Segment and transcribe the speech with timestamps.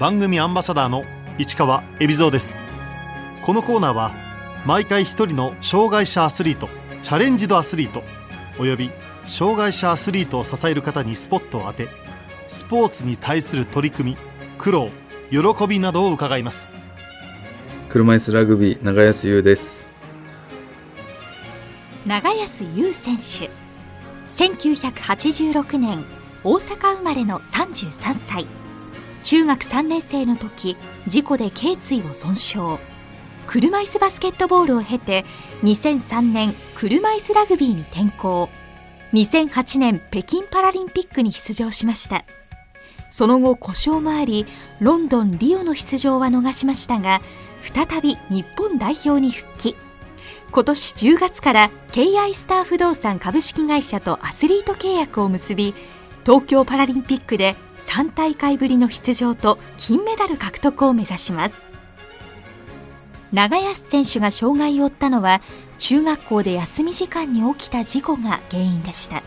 [0.00, 1.04] 番組アンバサダーの
[1.38, 2.58] 市川恵比蔵です。
[3.46, 4.12] このコーナーは
[4.66, 6.68] 毎回一人の障害者アスリート
[7.02, 8.02] チャレンジドアスリート
[8.58, 8.90] および
[9.26, 11.88] 障害者アスリートを支える方にスポットを当て
[12.48, 14.16] スポーツに対する取り組み
[14.58, 14.90] 苦労
[15.30, 16.68] 喜びなどを伺います。
[17.88, 19.86] 車椅子ラグビー長安優です。
[22.04, 23.48] 長安優選手。
[24.34, 26.04] 1986年
[26.42, 28.48] 大阪生まれの33歳
[29.34, 30.76] 中学3年生の時
[31.08, 32.78] 事故で頸椎を損傷。
[33.48, 35.24] 車椅子バスケットボールを経て
[35.64, 38.48] 2003年車椅子ラグビーに転向。
[39.12, 42.24] 2008年北京パラリンピックに出場しました。
[43.10, 44.46] その後故障もあり
[44.78, 47.20] ロンドンリオの出場は逃しましたが
[47.60, 49.74] 再び日本代表に復帰。
[50.52, 55.74] 今年10月から KI スター不動産株式会社とアスリート契約を結び
[56.24, 61.66] 東京パラリンピックで3大会ぶりの出場と金メダル獲得を目指します。
[63.32, 65.40] 長安選手が障害を負ったのは
[65.78, 69.22] 中学校で休み時間に起きた事故が原因でした。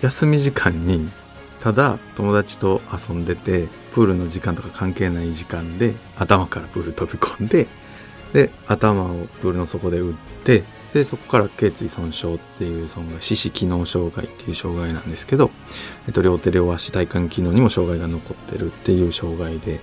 [0.00, 1.08] 休み時間に
[1.60, 7.68] ただ友達と遊んでてプールの時間とか関係ない時間で頭からプール飛び込んで
[8.32, 15.50] で頭をプールの底で打ってでそこから頸椎損傷っていう損害四肢機能障害っていう障害なんですけど、
[16.06, 19.80] えっと、両手両足体幹機能にも障害が残ってるっていう障害で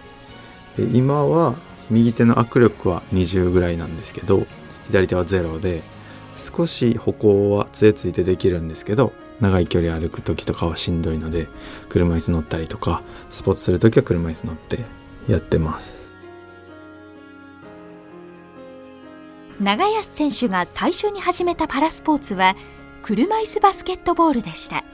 [0.78, 1.56] で今は
[1.90, 4.46] 右手の握力は20ぐらいなんですけど
[4.88, 5.82] 左手は0で
[6.36, 11.48] 少し歩行は杖ついてできるんですけど長い距離歩く時とかはしんどいので
[11.90, 14.86] 車椅子乗ったりとかスポーツする時は車椅子乗って
[15.28, 16.09] やってます。
[19.60, 22.56] 長安選手が最初に始めたパラスポーツは
[23.02, 24.86] 車椅子バスケットボールでした。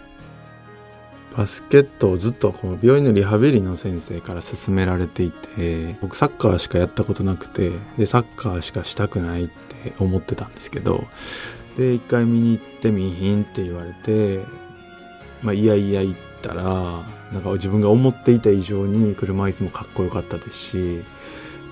[1.37, 11.03] バスケットをずっとこの病院のリハビリの先生から勧められていて僕サッカーしかやったことなくてでサッカーしかしたくないって思ってたんですけど
[11.77, 14.39] で一回見に行ってみひんって言われて
[15.43, 16.63] まあいやいや行ったら
[17.33, 21.03] なんか自分が思っていた以上に車椅子もかっこよかったですし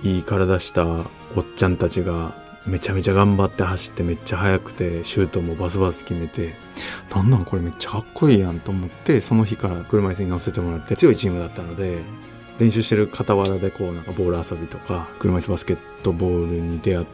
[0.03, 1.05] いい体した
[1.37, 6.53] おっちゃんたちがめちゃめちゃ頑張って走ってめっちゃ速くてシュートもバスバス決めて
[7.13, 12.01] なんなんこれめっちゃかっこいいやんと思ってその日から車椅子に乗せてもらって強いチームだったので
[12.59, 17.07] 練習してる傍らでこうなんかボール遊びとか車椅子バスケットボールに出会っ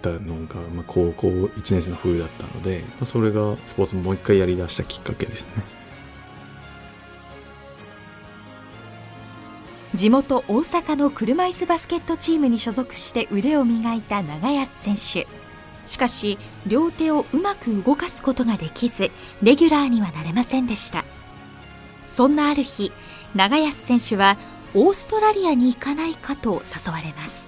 [0.00, 5.77] たのが、まあ、高校1年生の冬だったのでそれがスポーツもう一回やりだしたきっかけですね。
[9.94, 15.26] 地元大阪の車椅子バスケットチームに所属して腕を磨いた長安選手。
[15.86, 19.10] しかし両手をうまく動かすことができず
[19.42, 21.04] レギュラーにはなれませんでした。
[22.06, 22.92] そんなある日
[23.34, 24.36] 長安選手は
[24.74, 27.46] オーストラリアに行かないかと誘われます。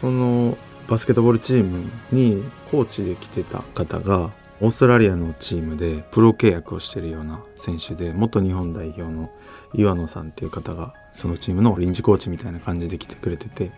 [0.00, 0.56] その
[0.86, 4.30] バスケットボールチームにコーチで来てた方が
[4.60, 9.32] オーストラリアのチームでプロ契約をしてるような選手で元日本代表の
[9.72, 13.70] 岩野さんっていう方がそのチームの臨時コーチみたいな感じで来てくれてて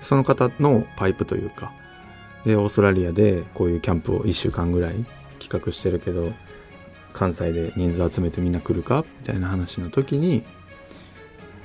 [0.00, 1.72] その方のパイプというか
[2.44, 5.04] でオーストラリアでこういうキャンプを1週間ぐらい
[5.38, 6.32] 企画してるけど
[7.12, 10.44] 関西で人数集めてみんな来るかみたいな話の時に、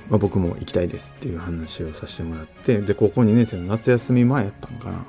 [0.08, 5.04] まあ、僕も行きたいですっていう話をさせてもらってで高校2年生の夏休み前やったんかな。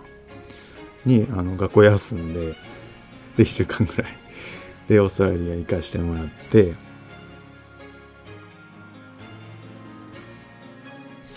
[1.05, 2.47] にあの学校休んで
[3.37, 4.19] で1週間ぐらい。
[4.89, 6.73] でオーストラリア行かしてもらって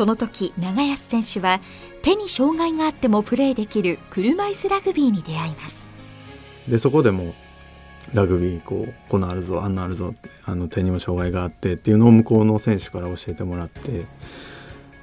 [0.03, 1.61] その時長安選手は
[2.03, 5.89] 手に障害があってもプレーできる車椅子ラグビーに出会います。
[6.67, 7.37] でそこでも
[8.13, 10.13] ラグビーこうこのあるぞあんなあるぞ
[10.45, 14.07] あの手にも障害があってっていうのを向こうの選手から教えてもらって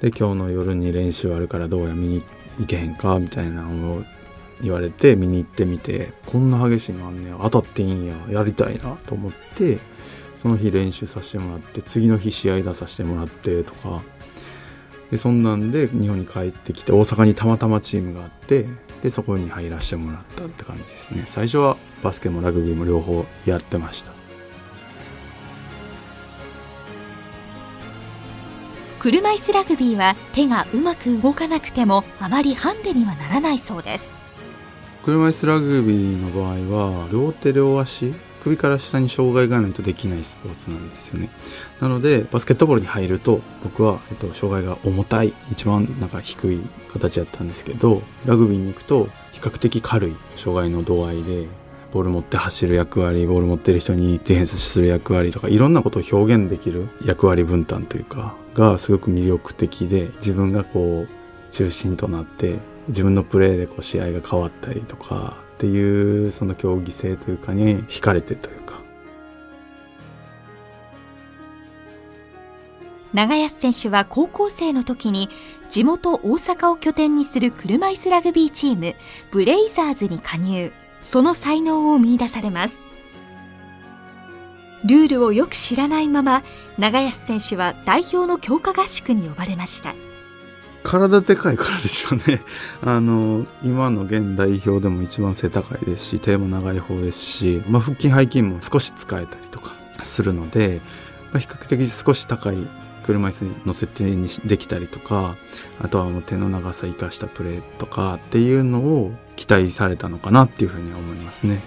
[0.02, 2.22] で今日の夜に練習あるからどうや見に
[2.58, 4.04] 行けへんかみたいなのを
[4.60, 9.78] 言われて見に行ってみてこんな激しいのあんねや当たっていいんややりたいなと思って
[10.42, 14.02] その日練習させてもらって次の日試合出させてもらってとか
[15.10, 18.66] でそんなんで日本に帰ってきて大阪にたまたまチームがあって
[19.02, 21.24] でそこに入らせてもらったって感じですね。
[21.26, 24.12] 最初はバスケもラグビーも両方やってました。
[28.98, 34.10] 車椅子ラグビーは手がうまく動かなくてもあまりハンデにはならないそうです。
[35.02, 38.12] 車椅子ラグビーの場合は両手両足
[38.42, 41.30] 首から下に障害がないとできないスポーツなんですよね。
[41.80, 46.60] なのでバスケットボールに入ると僕は、えっと、障害が重たい一番なんか低い
[46.92, 51.46] 形だったんですけどラグビーに行くと比較的軽い障害の度合いで
[51.92, 62.58] ボール持って走る役割ボール持ってる人にディフェンスする役割とかいろんなことを表現できる役割分担というかがすごく魅力的で自分がこう中心となって
[62.88, 68.80] 自分のプレーでこう試合が変わったりとかっていうその競技性というかに惹かれてというか。
[73.12, 75.28] 長安選手は高校生の時に
[75.68, 78.94] 地元大阪を拠点にする車椅子ラグビーチーム
[79.32, 80.72] ブレイザーズに加入。
[81.02, 82.86] その才能を見出されます。
[84.84, 86.42] ルールをよく知らないまま
[86.78, 89.94] 長安選手は代表の強化合宿に呼ばれました。
[90.82, 92.42] 体でかいからでしょうね
[92.82, 100.80] あの今の現代表でも一番背高いですし手も長い方ですし、まあ、腹筋背筋も少し使えたりとかするので、
[101.32, 102.56] まあ、比較的少し高い
[103.04, 105.36] 車椅子に乗せてにできたりとか
[105.80, 111.60] あとはもう手の長さ生かしたプレーとかっていうのを期待されたのかなっていうふうに思いますね。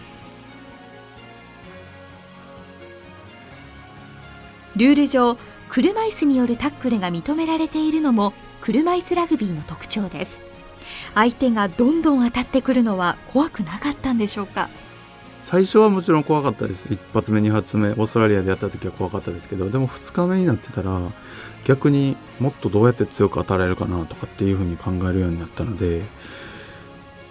[4.75, 5.37] ルール上
[5.69, 8.33] 車椅子によるタックルが認められているのも
[8.63, 10.41] 車椅子ラグビーの特徴です。
[11.13, 14.69] 相手がどんどん当たってくるのは怖くなかったんでしょうか？
[15.43, 16.87] 最初はもちろん怖かったです。
[16.87, 20.97] 1発目2発目オーストラリアでやった時は怖かったですけどでも2日目になってたら
[21.65, 26.03] 逆にもっとどうやって強く当たられるかなとかっていうふうに考えるようになったので、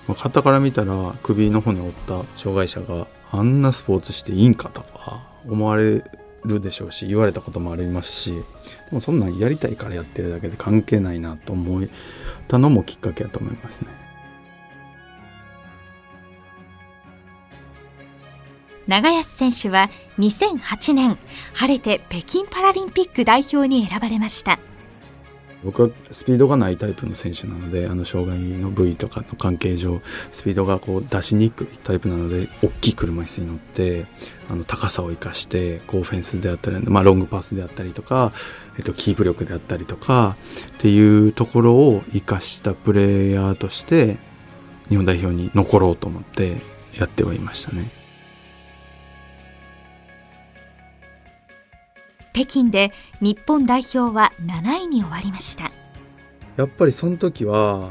[0.07, 4.69] まあ、肩から見たら首の骨を折った障害者があんなスポーツしていいんか？
[4.69, 6.05] とか思われ
[6.45, 8.43] るでしょうし言われたこともありますしで
[8.91, 11.85] もそんなんやりたいからやってるだけで関係ないなと思っ
[12.49, 13.89] たのもきっかけだと思いますね。
[18.87, 21.19] 長安選手は2008年
[21.55, 24.59] 晴れて北京パラリンピック代表に選ばれました
[25.65, 30.01] 僕はスピードがないタイプの選手なのであの障害の部位とかの関係上
[30.33, 34.07] スピードがこう出しにくいタイプなので大きい車椅子に乗って
[34.49, 38.33] あの高さを生かしてこうフェンスであったり、まあ、ロングパスであったりとか、
[38.77, 40.37] えっと、キープ力であったりとか
[40.75, 44.19] っていうところを生かしたプレイヤーとして
[44.89, 46.57] 日本代表に残ろうと思って
[46.99, 48.02] やってはいましたね。
[52.33, 55.71] 北京で日本代表は7位に終わりました
[56.57, 57.91] やっぱりその時は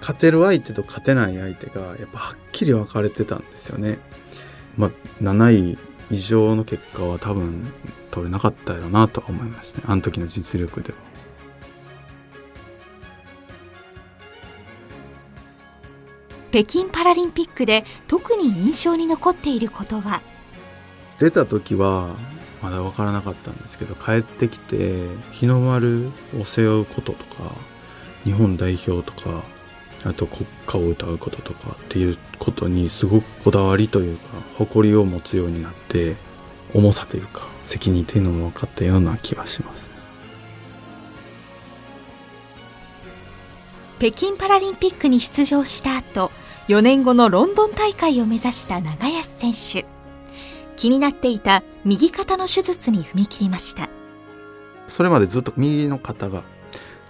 [0.00, 3.98] 勝てる相手と勝てない相手がやっぱはっきり分かれてたんですよね。
[4.76, 4.90] まあ、
[5.22, 5.78] 7位
[6.10, 7.72] 以上の結果は多分
[8.10, 10.98] 取れなかったよなとは思いますねあの時の実力では。
[16.52, 20.22] 北京パラリンピックで特に印象に残っていることは？
[21.18, 22.14] 出た時は
[22.62, 27.52] まだ分からなかったんですけど帰ってきて日の丸を背負うこととか
[28.24, 29.42] 日本代表とか
[30.04, 36.16] あと国歌を歌うこととかっていうことにすごくこだわりというか誇りを持つようになって
[36.74, 39.90] 重さというか責任っていうのも分かったような気はします、
[43.98, 46.30] 北京パラリンピックに出場した後
[46.68, 49.95] 4年後のロンドン大会を目指した長安選手。
[50.76, 53.88] 気になっていた右肩の手術に踏み切りました。
[54.88, 56.44] それまでずっと右の肩が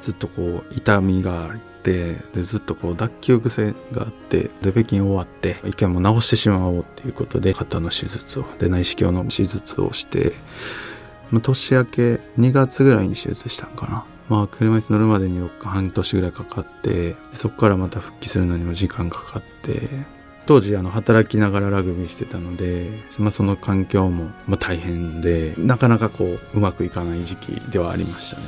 [0.03, 10.33] ずっとこう痛みがあってでずっとこう脱臼癖があってで北京終わって一回も治してしまおうっていうことで肩の手術をで内視鏡の手術をして
[11.43, 12.03] 年明け
[12.39, 14.05] 2月ぐらいに手術したんかな。
[14.29, 19.89] まあ車椅子乗るまでに半年ぐらいかかってそこからまた復帰するのにも時間かかって
[20.47, 22.89] 当時あの働きながらラグビーしてたので、
[23.19, 28.47] まあ、その環境もまあ大変でなかなかこううまくいかない時期ではありましたね。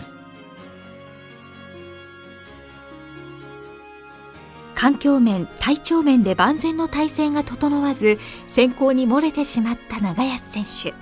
[4.75, 10.95] 環境面体調面で万全の体制が整わず選考に漏れてしまった長安選手。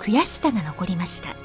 [0.00, 1.36] 悔しさが残りました。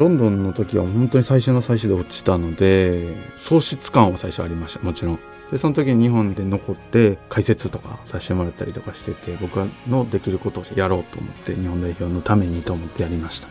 [0.00, 5.18] ロンドンの時は本当に最初の最初で落ちたので喪失感は最初ありましたもちろん
[5.50, 9.56] でその時に日本で残って解説とかさせてもらったりとかしてて僕
[9.88, 13.48] のできることをやろうと思って日本代表のためにと思ってやりました。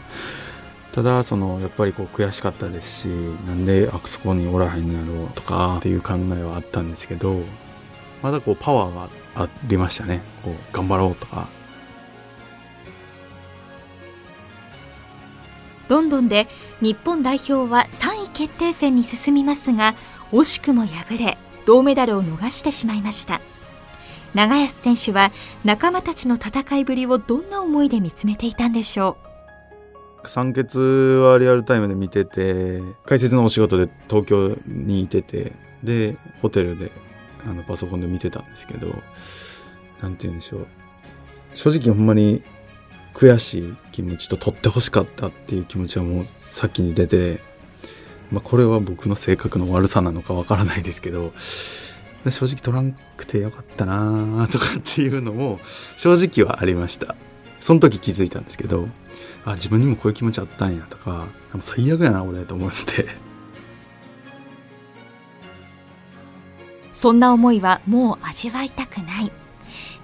[0.93, 7.43] ただそのやっぱりこう悔しかったですしなんであそこにおらへんのやろうとかっていう考えはあったんですけど
[8.23, 10.21] まだこうパワーがありましたね。
[10.43, 11.47] こう頑張ろうとか。
[15.89, 16.47] ロンドンで
[16.81, 19.95] 日本代表は3位決定戦に進みますが
[20.31, 23.41] 惜しくも敗れ銅メダルを逃してしまいました。
[24.33, 25.31] 長安選手は
[25.63, 29.17] 仲間たちの戦いぶりをどんな思いで見つめていたんでしょ
[30.23, 30.27] う？
[30.27, 36.91] 酸欠はリアルタイムで見てて解説のお仕事で東京にいててでホテルで
[37.49, 38.93] あのパソコンで見てたんですけど
[40.01, 40.67] 何て言うんでしょう。
[41.55, 42.43] 正直ほんまに
[43.15, 47.39] 悔しい気持ちと取ってほしかったっていう気持ちはもう先に出て、
[48.31, 51.33] まあ、これは僕の性格の悪さなのかわからないですけど
[52.29, 55.59] 正直取らんくてよかったなとかっていうのも
[55.97, 57.15] 正直はありました。
[57.59, 58.87] その時気づいたんですけど
[59.45, 61.27] あ自分にもこういう気持ちあったんやとか
[61.61, 63.07] 最悪やな俺と思って。
[66.93, 69.31] そんな思いはもう味わいたくない。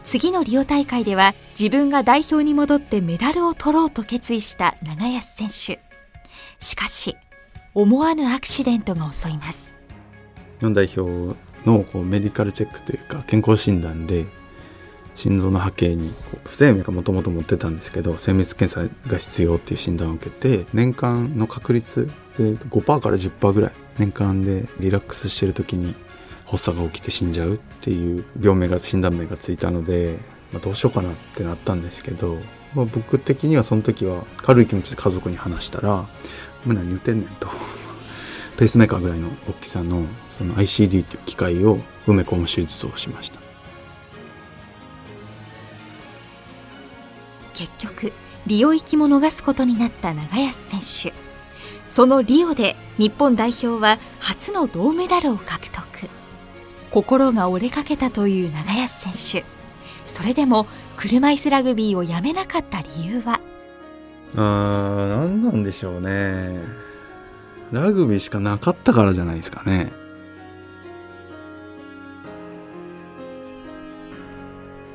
[0.06, 5.84] 次のリオ大会では自分が代表に戻ってメダルを取ろうと決意した長安選手。
[6.64, 7.18] しかし
[7.78, 9.74] 思わぬアクシデントが襲います。
[10.60, 14.26] 日本代表のこうメディカルチェックというか健康診断で
[15.14, 22.06] 心臓の波形にこう不整脈がもともと持ってたんですけど精密検査が必要っていう診断を受けて年間の確率
[22.38, 25.96] で5%から10%ぐらい年間でリラックスしてる時に
[26.46, 30.18] 発作が起きて死んじゃうっていう病名が診断名がついたので、
[30.54, 32.38] まあ、どうしようかなってなったんですけど、
[32.74, 36.08] まあ、僕的にはその時は軽い気持ちで家族に話したら
[36.74, 37.50] 「何言ってんねん」と。
[38.58, 40.06] ペースメーカーぐらいの大きさの
[40.38, 43.40] その ICD っていう機械を埋め込む手術をしました。
[47.54, 48.12] 結局
[48.48, 51.26] リオ行きも逃すことになった長安選手。
[51.88, 55.84] そのリオで日本代表は初の銅メダルを獲得。
[56.92, 59.46] 心が折れかけたという長安選手。
[60.08, 60.68] それでも
[60.98, 63.40] 車椅子ラグビーをやめなかった理由は？
[64.38, 66.60] あー何なんでしょうね。
[67.72, 69.92] ラグビーしかなかったからじゃないですかね。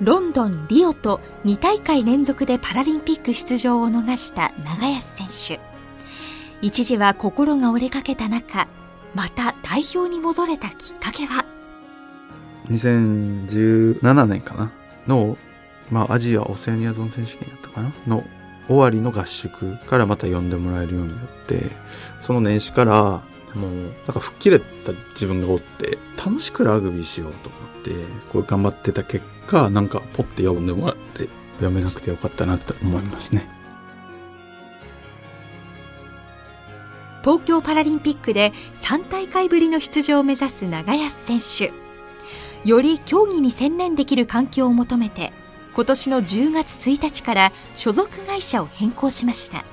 [0.01, 5.61] ロンドン、リオと2大会連続でパラリンピック出場を逃した長安選手。
[6.63, 8.69] 一時は心が折れかけた中
[9.15, 11.45] また代表に戻れたきっかけは
[12.69, 14.71] ？2017年かな？
[15.07, 15.37] の、
[15.91, 17.93] まあ、アジアオセアニアゾーン選手権やったかな？
[18.07, 18.25] の
[18.71, 21.73] 終わりの合宿からまた呼んでもらえるようになって
[22.21, 23.21] その年始から
[23.57, 27.91] もうなんか吹っ切れた自分がおって楽しくラグビーしようと思って
[28.33, 31.29] こう頑張ってた結果なんかポッて呼んでもらって
[31.61, 33.49] やめなくてよかったなって思いますね。
[37.23, 41.73] 東京パラリンピックで3大会ぶりの出場を目指す長安選手
[42.67, 45.33] より競技に専念できる環境を求めて
[45.75, 49.65] 今年の10月1日から所属会社を変更しました。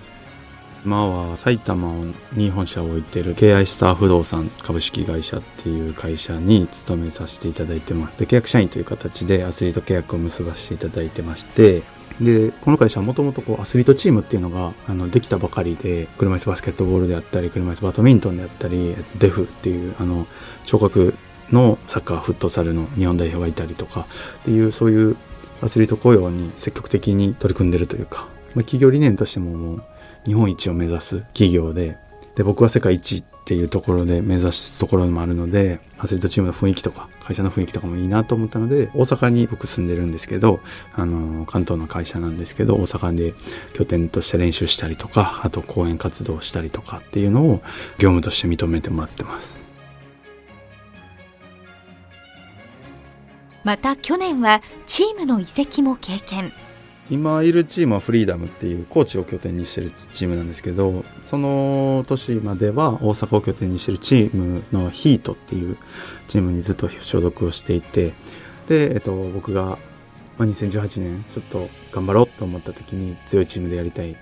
[0.86, 1.92] 今は埼玉
[2.32, 8.18] に本社を置いてる KI スター不動産株式会社っていう会社に勤めさせていただいてます。
[8.18, 11.84] で契約社員という形でアスリート契約を結ばせていただいてまして。
[12.22, 20.26] でこの会社はもともとアスリートチームっていうのがあのできたばかりで車椅子バスケットボールであったり車椅子バドミントンであったりデフっていうあの
[20.64, 21.16] 聴覚
[21.52, 24.08] のサッカーフットサルの日本代表がいたりとか
[24.42, 25.18] っていうそういう
[25.62, 29.84] アスリート雇用に積極的に取り組んでるというか、まあ、企業理念としてももう
[30.26, 31.98] 日本一を目指す企業で
[32.36, 40.60] で僕は世界一っていうところで目指すところもあるのでアスリートチームの雰囲気とか会社の雰囲気とかもいいなと思ったので大阪に僕住んでるんですけど
[40.94, 43.34] あの関東の会社なんですけど大阪で
[43.74, 47.62] 拠点として練習したりとかあと講演活動したりとかっていうのを
[47.98, 49.67] 業務として認めてもらってます。
[53.68, 56.54] また去年はチームの移籍も経験。
[57.10, 65.78] 今いるチームはフリーダムっていうコーチを拠点にしてるチームなんですけどその年までは大阪を拠点にしてるチームのヒートっていう
[66.30, 68.14] チームにずっと所属をしていて
[68.70, 69.78] で、えっと、僕が、
[70.38, 74.16] 2018年ちょっと頑張ろうと思った時に強いチームでやりたい。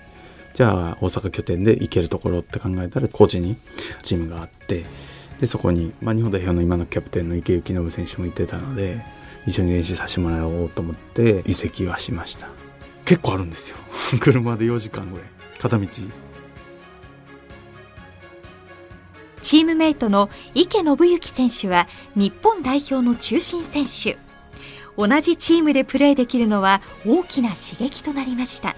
[0.56, 3.58] じゃあ大阪拠点で行けるところって考えたら高知に
[4.02, 4.86] チームがあって
[5.40, 9.04] でそこに、まあ、日本代表の今のキャプテンの池幸信選手もいてたので
[9.46, 12.48] 一緒に練習させてもらおうと思って移籍はしました。
[13.06, 13.78] 結構あるんですよ。
[14.20, 15.28] 車で4時間ぐらい。
[15.60, 15.88] 片道。
[19.42, 24.18] チームメイトの池信之選手は日本代表の中心選手。
[24.98, 28.76] 同じチームでプレーできるのは大きな刺激となりました。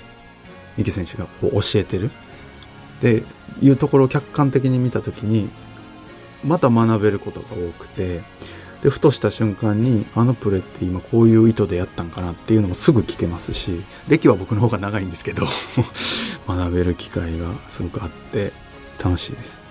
[0.77, 2.11] 池選手がこう教えてる。
[3.01, 3.23] で
[3.61, 5.49] いうところを客観的に見た時に
[6.43, 8.21] また学べることが多くて
[8.83, 15.47] でふとした瞬間にあのプレーって今こういう意図でやったんかなっていうのもすぐ聞けますし歴は僕の方が長いんですけど
[16.47, 18.53] 学べる機会がすごくあって
[19.03, 19.67] 楽しいです。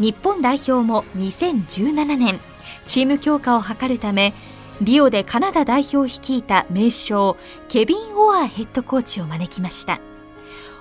[0.00, 2.40] 日本代表も2017年
[2.84, 4.34] チーム強化を図るため
[4.80, 7.36] リオでカナダ代表を率いた名将
[7.68, 10.00] ケビン・オアーヘッドコーチを招きました。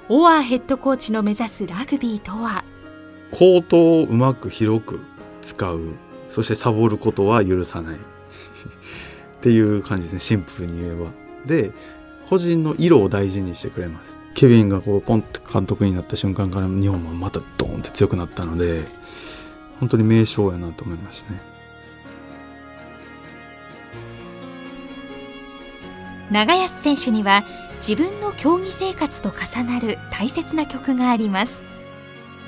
[0.10, 2.64] オアーヘッドコーチの目指すラグビーとは？
[3.34, 5.00] コートをうまく広く
[5.42, 5.82] 使う
[6.30, 7.96] そしてサボることは許さない。
[7.98, 8.00] っ
[9.42, 10.20] ていう感じですね。
[10.20, 11.12] シンプルに言えば。
[11.46, 11.72] で
[12.30, 14.16] 個人の色を大事にしてくれます。
[14.36, 18.84] ケビンがこうポンって監督になった瞬間から日本はまたドーンって強くなったので
[19.80, 21.42] 本当に名将やなと思いますね。
[26.32, 27.44] 長安選手には
[27.78, 31.73] 自分の競技生活と重なる大切な曲があります。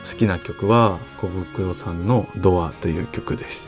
[0.06, 3.66] 好きな曲は小袋さんの「ドア」という曲です。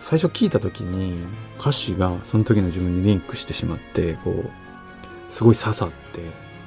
[0.00, 1.18] 最初聞いた時に
[1.58, 6.20] 歌詞がその時の自分にリンクしてしまってこうすごい刺さって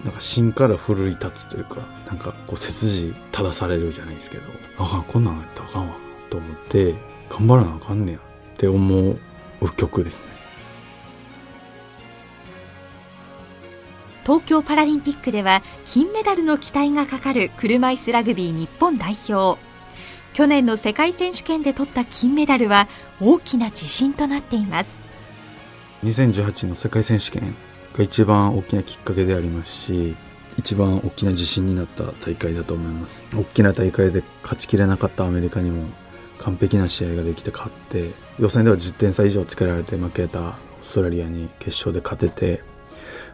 [0.04, 4.44] なんか芯から奮い立つというかなんかこう背筋正されるじゃないですけど
[4.78, 5.96] ああこんなんやったらあかんわ
[6.30, 6.96] と思って
[7.30, 8.22] 頑張らなあかんねやっ
[8.58, 9.16] て思
[9.62, 10.39] う曲ですね。
[14.30, 19.60] 東京パラリンピックでは金メダルの期待がかかる車いすラグビー日本代表。
[20.34, 22.88] 去年の世界選手権で取った金メダルは
[23.20, 25.02] 大きな自信となっています。
[26.04, 27.56] 2018の世界選手権
[27.98, 30.16] が一番大きなきっかけでありますし
[30.60, 33.24] 一番大きな自信になった大会だと思います。
[33.36, 35.88] 大きな大会で勝ちきれなかったアメリカにも
[36.38, 40.54] 完璧な試合ができて勝って予選では10点差以上つけられて負けたオー
[40.88, 42.69] ストラリアに決勝で勝てて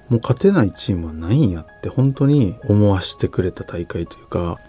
[0.10, 4.60] もう勝てないチームはないんやって本当に思わせてくれた大会というか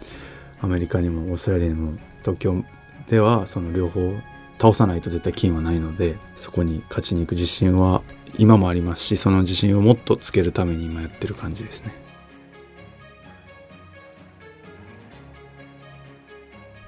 [0.61, 2.65] アメリカにもオーストラリアにも東京
[3.11, 4.15] ではその両方
[4.59, 8.03] 倒さないと絶対金はないのでそこに勝ちに行く自信は
[8.39, 11.93] 今もありますしその自信をもっとつけるために今やってる感じですね。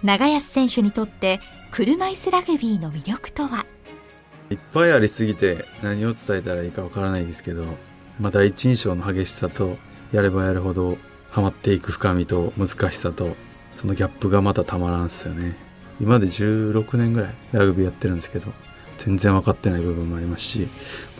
[0.03, 1.41] 長安選手にとって
[1.71, 3.67] 車椅子ラグビーの魅力とは？
[4.49, 7.65] いっぱいありすぎて何を伝えたらいいかわからないですけど
[8.21, 9.77] まあ、第一印象の激しさと
[10.13, 10.99] やればやるほど
[11.31, 13.37] ハマっていく深みと難しさと
[13.75, 15.69] そのギャップがまたたまらんすよね。
[16.01, 18.53] 今まで16年ぐらいラグビーやってるんですけど
[18.99, 20.67] 全然分かってない部分もありますしも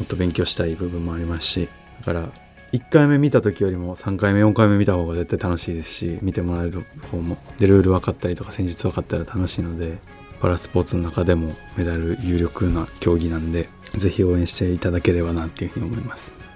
[0.05, 1.69] っと勉強したい部分もありますし
[2.01, 2.29] だから
[2.73, 9.99] 1回目見た時よりも3回目4回目見た方が絶対楽しいですし見てもらえる方もでルール分かったりとか戦術分かったら楽しいので
[10.41, 16.48] パラスポーツの中でもメダル有力な競技なんで是非応援していただければなっていうふうに思います。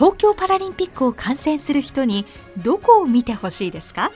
[0.00, 2.24] 東京パラリンピックを観戦する人に
[2.56, 4.10] どこを見てほしいですか？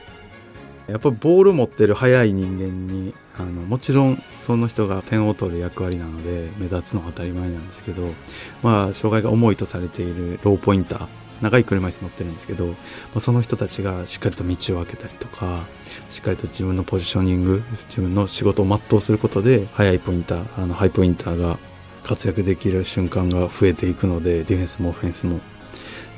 [0.87, 8.15] やっぱボール持ってる速い人間にあのもちろんその人が点を取る役割なので目立つのは当たり前なんですけど、
[8.63, 11.07] まあ、障害が重いとされているローポインター
[11.41, 12.73] 長い車椅子乗ってるんですけど、ま
[13.17, 15.67] あ、その人たちがしっかりと道を開けたりとか
[16.09, 21.59] しっかりと自分のポジショニング自分の仕事を全うすることで速いポインターあのハイポインターが
[22.01, 25.39] 活躍できる瞬間が増えていくのでディフェンスもオフェンスも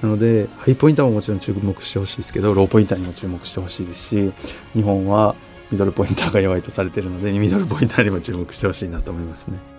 [0.02, 4.34] なのでハイポインターももちろん注目してほしいですけどローポインターにも注目してほしいですし
[4.74, 5.36] 日本は
[5.72, 9.78] ミドルポインターが弱いとされているのでミドルポインターにも注目してほしいなと思いますね。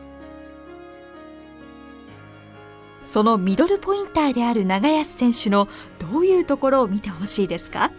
[3.08, 5.66] そのミドルポインターである長安選手の
[5.98, 7.90] どういうところを見てほしいですか、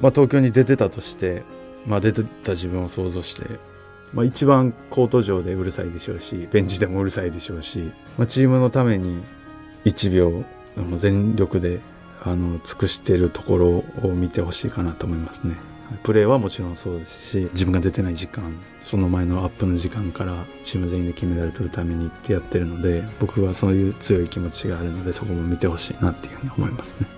[0.00, 1.42] まあ、東京に出てたとして、
[1.84, 3.58] まあ、出てた自分を想像して、
[4.12, 9.24] まあ、一番コート上でうるさいでしょうしベンチでもうるさいでしょうし、まあ、チームのために
[9.84, 10.44] 1秒
[10.98, 11.80] 全力で
[12.22, 15.56] あの尽くしているところを見てほしいかなと思いますね。
[16.02, 27.15] プレーはもちろんそうですし自分が出てない時間その前のアップの時間からチーム全員で金メダル取るためにってやってるので僕はそういう強い気持ちがあるのでそこも見てほしいなっていうふうに思いますね。